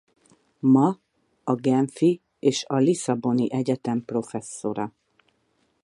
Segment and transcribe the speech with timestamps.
[0.73, 0.87] Ma
[1.43, 4.93] a genfi és a lisszaboni egyetem professzora.